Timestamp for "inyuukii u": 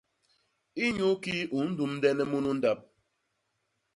0.85-1.59